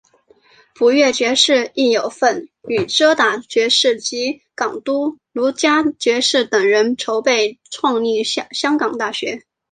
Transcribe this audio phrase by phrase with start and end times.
[0.73, 9.43] 普乐爵士亦有份与遮打爵士及港督卢嘉爵士等人筹备创立香港大学。